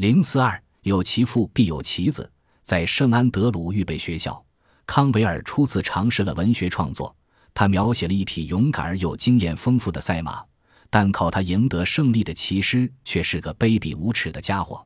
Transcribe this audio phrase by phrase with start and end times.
[0.00, 4.42] 零四二有其父必有其子，在圣安德鲁预备学校，
[4.86, 7.14] 康维尔初次尝试了文学创作。
[7.52, 10.42] 他描写了一匹勇敢而又经验丰富的赛马，
[10.88, 14.82] 但靠他赢得胜利的骑师却是个卑鄙无耻的家伙。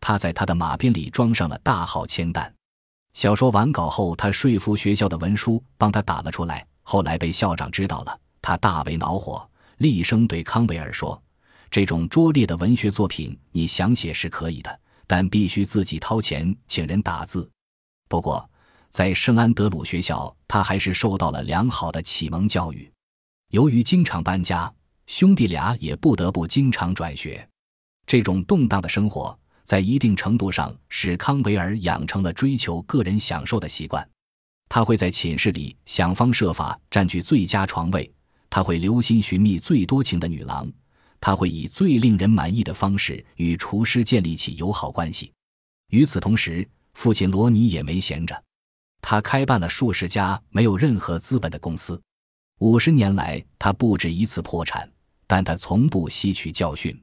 [0.00, 2.52] 他在他的马鞭里装上了大号铅弹。
[3.12, 6.66] 小说完稿后，他说服学校的文书帮他打了出来。
[6.82, 11.22] 后来被校长知道了，他大为恼火，厉声对康维尔说
[11.70, 17.50] ：“这种拙劣的文学作品，你想写是可以的，但必须自己掏钱请人打字。”
[18.08, 18.48] 不过，
[18.90, 22.90] 在圣安德鲁学校，他还是受到了良好的启蒙教育。
[23.50, 24.72] 由于经常搬家，
[25.06, 27.46] 兄弟俩也不得不经常转学。
[28.06, 34.08] 这种动荡的生活，在一定程度上使康维尔养成了追求个人享受的习惯。
[34.68, 38.12] 他会在寝室里想方设法占据最佳床位，
[38.48, 40.70] 他会留心寻觅最多情的女郎，
[41.20, 45.32] 他会以最令人满意的方式与厨师建立起友好关系。
[45.90, 48.42] 与此同时，父亲罗尼也没闲着。
[49.00, 52.00] 他开办了数十家没有任何资本的公司，
[52.58, 54.90] 五十年来他不止一次破产，
[55.26, 57.00] 但他从不吸取教训。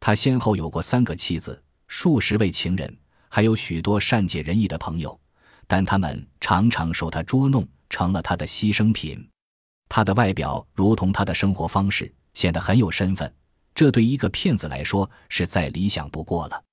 [0.00, 2.96] 他先后有过三个妻子，数十位情人，
[3.28, 5.18] 还有许多善解人意的朋友，
[5.66, 9.28] 但他们常常受他捉弄，成了他的牺牲品。
[9.88, 13.30] 他的外表如同他的生活方式，显得很有身份，
[13.74, 16.64] 这对一个骗子来说是再理想不过了。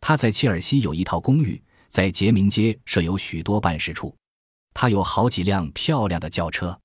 [0.00, 1.62] 他在切尔西有一套公寓。
[1.88, 4.16] 在杰明街设有许多办事处，
[4.72, 6.80] 他有好几辆漂亮的轿车。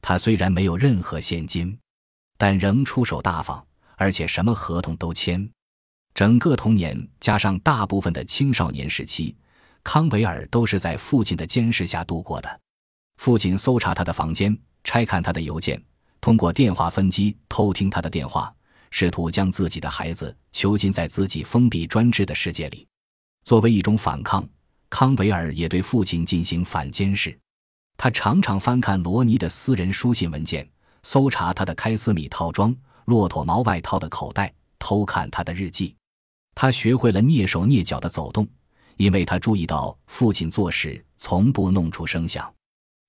[0.00, 1.78] 他虽然没有任何现金，
[2.38, 3.62] 但仍出手大方，
[3.96, 5.46] 而且什么合同都签。
[6.14, 9.36] 整个童年加上大部分的青少年时期，
[9.84, 12.60] 康维尔都是在父亲的监视下度过的。
[13.18, 15.78] 父亲搜查他的房间，拆看他的邮件，
[16.18, 18.50] 通过电话分机偷听他的电话，
[18.98, 22.88] 试图将自己的孩子囚禁在自己封闭专制的世界里。
[23.44, 24.42] 作为一种反抗，
[24.88, 27.38] 康维尔也对父亲进行反监视。
[27.98, 30.66] 他常常翻看罗尼的私人书信文件，
[31.02, 32.74] 搜查他的开司米套装、
[33.04, 35.94] 骆驼毛外套的口袋，偷看他的日记。
[36.54, 38.48] 他学会了蹑手蹑脚的走动，
[38.96, 42.50] 因为他注意到父亲做事从不弄出声响。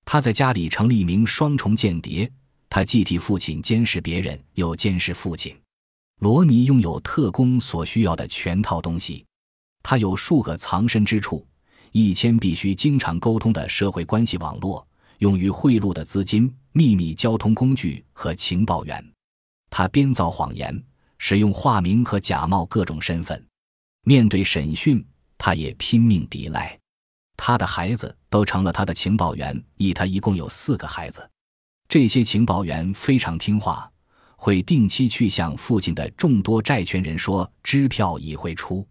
[0.04, 2.30] 他在家里成了一名双重间谍，
[2.68, 5.58] 他既替父亲监视别人，又监视父亲。
[6.18, 9.24] 罗尼拥有特工所需要的全套东西。
[9.82, 11.46] 他有数个藏身之处，
[11.92, 14.86] 一千必须经常沟通的社会关系网络，
[15.18, 19.12] 用于贿赂的资金、秘密交通工具和情报员。
[19.70, 20.82] 他编造谎言，
[21.18, 23.42] 使用化名和假冒各种身份。
[24.02, 25.04] 面对审讯，
[25.36, 26.76] 他也拼命抵赖。
[27.36, 31.30] 他的孩子都成了他的情报员，以他一共有四个孩子。
[31.88, 33.90] 这些情报员非常听话，
[34.40, 38.86] 会定期去向父亲的众多债权人说支票已汇出。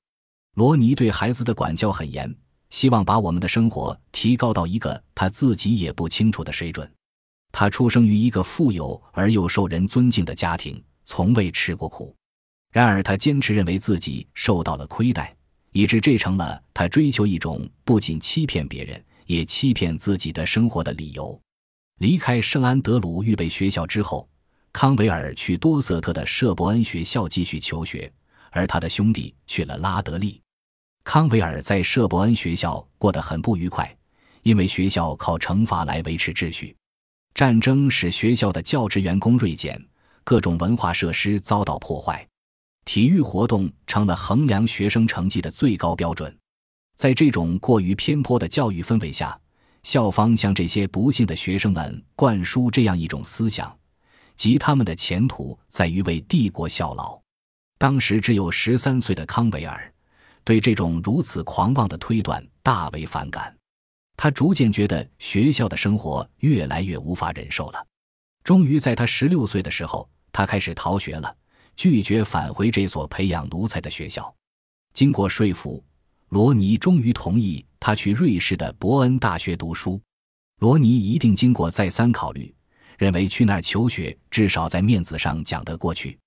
[0.55, 2.35] 罗尼对孩子的管教很严，
[2.69, 6.91] 希望把我们的生活提高到一个他自己也不清楚的水准。
[7.53, 12.13] 他出生于一个富有而又受人尊敬的家庭，从未吃过苦。
[12.73, 15.33] 然而，他坚持认为自己受到了亏待，
[15.71, 21.39] 以致这成了他追求一种不仅欺骗别人，也欺骗自己的生活的理由。
[21.99, 24.27] 离开圣安德鲁预备学校之后，
[24.79, 28.13] 康维尔去多瑟特的舍伯恩学校继续求学，
[28.51, 30.39] 而他的兄弟去了拉德利。
[31.03, 33.91] 康维尔在舍伯恩学校过得很不愉快，
[34.43, 36.75] 因为学校靠惩罚来维持秩序。
[37.33, 39.83] 战争使学校的教职员工锐减，
[40.23, 42.23] 各种文化设施遭到破坏，
[42.85, 46.31] 体育活动成了衡量学生成绩的最高标准。
[46.95, 49.35] 在这种过于偏颇的教育氛围下，
[49.81, 53.75] 校方向这些不幸的学生们灌输这样一种思想，
[54.37, 57.19] 即他们的前途在于为帝国效劳。
[57.77, 59.93] 当时只有十三岁的康维尔。
[60.43, 63.53] 对这种如此狂妄的推断大为反感，
[64.15, 67.85] 他逐渐觉得学校的生活越来越无法忍受了。
[68.45, 71.35] 终于在他十六岁的时候，他开始逃学了，
[71.75, 74.33] 拒绝返回这所培养奴才的学校。
[74.93, 75.83] 经过说服，
[76.29, 80.01] 罗尼终于同意他去瑞士的伯恩大学读书。
[80.61, 82.55] 罗尼一定经过再三考虑，
[82.97, 86.17] 认为去那儿求学至少在面子上讲得过去。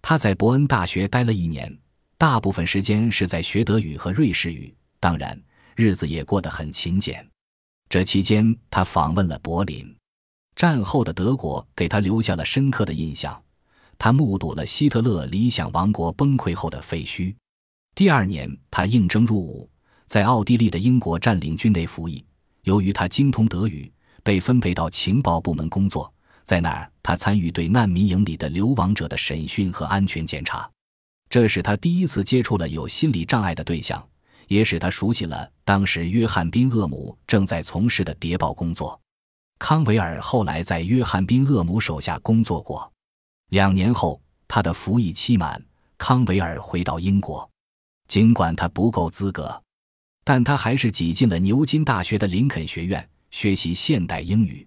[0.00, 1.76] 他在伯恩大学待了一年。
[2.18, 5.36] 大部分时间是在学德语和瑞士语，当然
[5.74, 7.28] 日子也过得很勤俭。
[7.88, 9.92] 这期间，他访问了柏林。
[10.54, 13.42] 战后的德国给他留下了深刻的印象。
[13.98, 17.34] 他目睹了希特勒理想王国崩溃后的废墟。
[17.92, 19.68] 第二年，他应征入伍，
[20.06, 22.24] 在奥地利的英国占领军内服役。
[22.62, 23.92] 由于他精通德语，
[24.22, 26.12] 被分配到情报部门工作。
[26.44, 30.68] 在那儿，他参与对难民营里的流亡者的审讯和安全检查。
[31.30, 34.06] 这使他第一次接触了有心理障碍的对象，
[34.48, 39.00] 也使他熟悉了当时约翰宾厄姆正在从事的谍报工作。
[39.58, 42.92] 康维尔后来在约翰宾厄姆手下工作过。
[43.50, 45.64] 两年后，他的服役期满，
[45.96, 47.48] 康维尔回到英国。
[48.08, 49.62] 尽管他不够资格，
[50.24, 54.64] 但他还是挤进了牛津大学的林肯学院学习现代英语。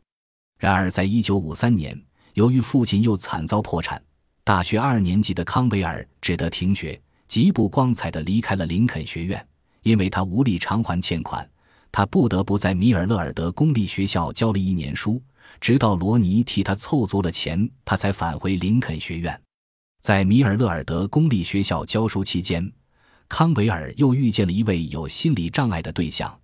[0.59, 1.97] 然而，在一九五三年，
[2.33, 4.01] 由于父亲又惨遭破产，
[4.43, 9.47] 大学二年级的康维尔只得停学，极不光彩地离开了林肯学院。
[9.83, 11.47] 因为他无力偿还欠款，
[11.91, 15.21] 他不得不在米尔勒尔德公立学校教了一年书，
[15.61, 19.39] 直到罗尼替他凑足了钱，他才返回林肯学院。
[20.01, 22.71] 在米尔勒尔德公立学校教书期间，
[23.29, 26.35] 康维尔又遇见了一位有心理障碍的对象，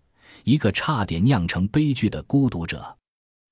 [0.44, 2.98] 一个差点酿成悲剧的孤独者。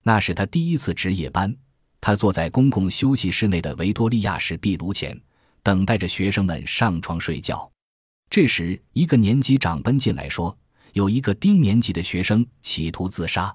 [0.03, 1.55] 那是他第一次值夜班，
[1.99, 5.19] 他坐在公共休息室内的维多利亚式壁炉前，
[5.61, 7.69] 等待着学生们上床睡觉。
[8.29, 10.55] 这时，一个年级长奔进来说
[10.93, 13.53] ：“有一个低年级的学生企图自杀。”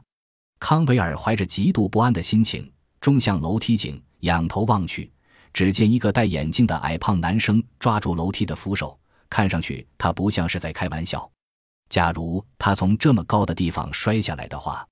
[0.61, 2.71] 康维尔怀着极度不安的心情
[3.01, 5.11] 冲向楼梯井，仰头望去，
[5.53, 8.99] 只见一个戴眼镜的矮胖男生抓住楼梯的扶手，
[9.31, 11.31] 看上去他不像是在开玩笑。
[11.95, 14.85] 假如他从这么高的地方摔下来的话，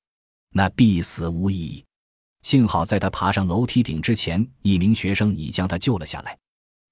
[0.52, 1.84] 那必死无疑。
[2.43, 6.38] 幸好在他爬上楼梯顶之前，一名学生已将他救了下来。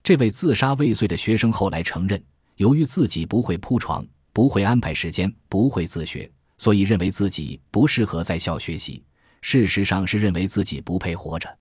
[0.03, 2.21] 这位自杀未遂的学生后来承认，
[2.57, 6.29] 由于自己不会铺床、不会安排时间、不会自学，
[6.59, 9.05] 所以认为自己不适合在校学习。
[9.43, 11.57] 事实上是认为自己不配活着。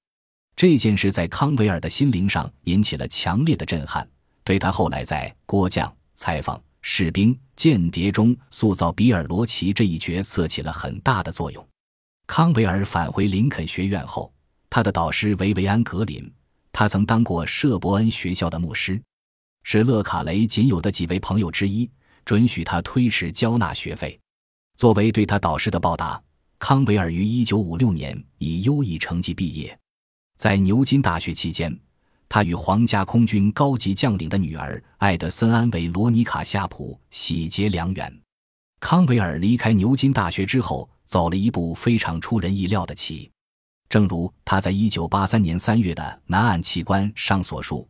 [0.55, 4.09] 这件事在康维尔的心灵上引起了强烈的震撼，
[4.43, 11.67] 对他后来在郭将、采访、士兵、间谍中塑造比尔·罗奇这一角色起了很大的作用。
[12.27, 14.31] 康维尔返回林肯学院后，
[14.69, 16.31] 他的导师维维安·格林，
[16.71, 19.01] 他曾当过舍伯恩学校的牧师，
[19.63, 21.89] 是勒卡雷仅有的几位朋友之一，
[22.23, 24.19] 准许他推迟交纳学费。
[24.77, 26.21] 作为对他导师的报答，
[26.59, 29.77] 康维尔于1956年以优异成绩毕业。
[30.37, 31.77] 在牛津大学期间，
[32.29, 38.21] 他与皇家空军高级将领的女儿艾德森·安维罗尼卡·夏普喜结良缘。
[38.79, 40.89] 康维尔离开牛津大学之后。
[41.09, 43.31] 走了一步非常出人意料的棋，
[43.89, 47.89] 正如他在一九八三年三月的南岸奇观上所述：“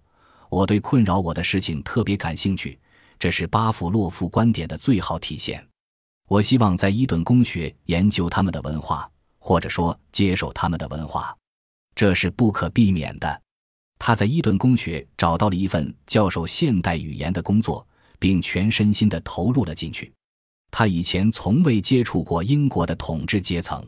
[0.49, 2.79] 我对困扰我的事情特别感兴趣，
[3.19, 5.61] 这是巴甫洛夫观点的最好体现。
[6.29, 11.35] 我希望在伊顿公学研究他们的文化，或者说接受他们的文化，
[11.93, 13.41] 这是不可避免的。”
[13.99, 17.85] 他在伊顿公学找到了一份教授现代语言的工作，
[18.17, 20.11] 并全身心地投入了进去。
[20.71, 23.85] 他以前从未接触过英国的统治阶层，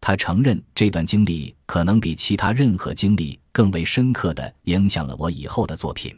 [0.00, 6.14] 他承认这段经历可能比其他任何经历更为深刻地影响了我以后的作品。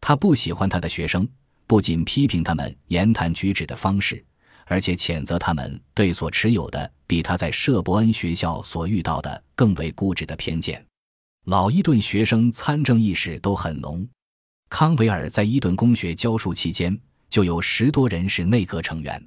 [0.00, 1.26] 他不喜欢他的学生，
[1.66, 4.22] 不仅批评他们言谈举止的方式，
[4.66, 10.84] 而且谴责他们对所持有的比他在舍伯恩学校所遇到的更为固执的偏见。
[11.46, 14.06] 老伊顿学生参政意识都很浓。
[14.68, 16.98] 康维尔在伊顿公学教书期间。
[17.28, 19.22] 就有十多人是内阁成员。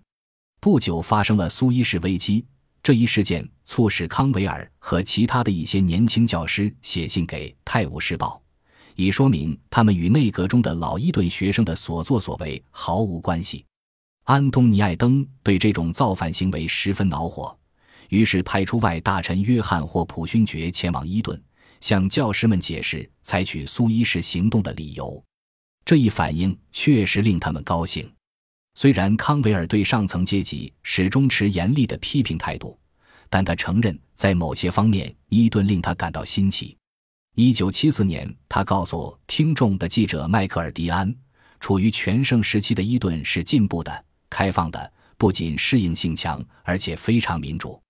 [0.62, 2.46] 不久发生了苏伊士危机，
[2.82, 8.42] 这一事件促使康维尔和其他的一些年轻教师写信给《泰晤士报》，
[8.96, 13.66] 以说明他们与内阁中的老伊顿学生的所作所为毫无关系。
[14.24, 17.56] 安东尼·艾登对这种造反行为十分恼火，
[18.08, 21.40] 于是派出外大臣约翰·霍普勋爵前往伊顿，
[21.82, 25.24] 向教师们解释采取苏伊士行动的理由。
[25.86, 28.12] 这一反应确实令他们高兴。
[28.76, 32.80] 虽然康维尔对上层阶级始终持严厉的批评态度，
[33.30, 36.78] 但他承认在某些方面伊顿令他感到新奇。
[37.36, 41.14] 一九七四年，他告诉听众的记者迈克尔·迪安，
[41.60, 47.82] 处于全盛时期的伊顿是进步的、开放的，不仅适应性强，而且非常民主。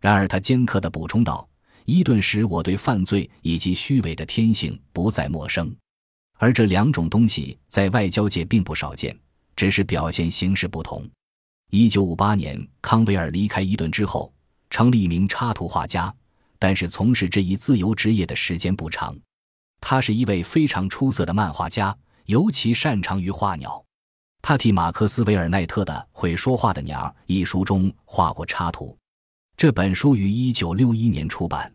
[0.00, 1.46] 然而，他尖刻地补充道
[1.90, 5.74] ：“伊顿使我对犯罪以及虚伪的天性不再陌生。”
[6.38, 9.14] 而这两种东西在外交界并不少见，
[9.56, 11.04] 只是表现形式不同。
[11.70, 14.32] 一九五八年，康维尔离开伊顿之后，
[14.70, 16.14] 成了一名插图画家，
[16.58, 19.14] 但是从事这一自由职业的时间不长。
[19.80, 21.94] 他是一位非常出色的漫画家，
[22.26, 23.84] 尤其擅长于画鸟。
[24.40, 28.96] 他替马克思·韦尔奈特的《会说话的鸟》一书中画过插图。
[29.56, 31.70] 这本书于一九六一年出版。